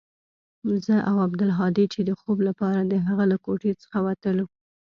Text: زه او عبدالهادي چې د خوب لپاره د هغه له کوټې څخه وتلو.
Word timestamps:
زه 0.85 0.95
او 1.09 1.15
عبدالهادي 1.25 1.85
چې 1.93 1.99
د 2.03 2.11
خوب 2.19 2.37
لپاره 2.47 2.79
د 2.83 2.93
هغه 3.07 3.25
له 3.31 3.37
کوټې 3.45 3.71
څخه 3.81 3.97
وتلو. 4.05 4.45